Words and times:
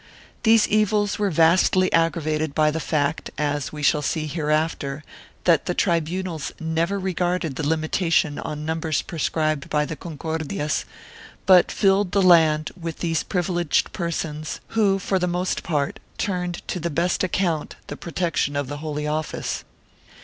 These 0.41 0.67
evils 0.67 1.19
were 1.19 1.29
vastly 1.29 1.93
aggravated 1.93 2.55
by 2.55 2.71
the 2.71 2.79
fact, 2.79 3.29
as 3.37 3.71
we 3.71 3.83
shall 3.83 4.01
see 4.01 4.25
hereafter, 4.25 5.03
that 5.43 5.67
the 5.67 5.75
tribunals 5.75 6.51
never 6.59 6.97
re 6.99 7.13
garded 7.13 7.55
the 7.55 7.67
limitation 7.67 8.39
on 8.39 8.65
numbers 8.65 9.03
prescribed 9.03 9.69
by 9.69 9.85
the 9.85 9.95
Concordias, 9.95 10.85
but 11.45 11.71
filled 11.71 12.13
the 12.13 12.21
land 12.23 12.71
with 12.75 12.97
these 12.97 13.21
privileged 13.21 13.93
persons 13.93 14.59
who, 14.69 14.97
for 14.97 15.19
the 15.19 15.27
most 15.27 15.61
part, 15.61 15.99
turned 16.17 16.67
to 16.67 16.79
the 16.79 16.89
best 16.89 17.23
account 17.23 17.75
the 17.85 17.95
protection 17.95 18.55
of 18.55 18.67
the 18.69 18.77
Holy 18.77 19.05
Office. 19.05 19.63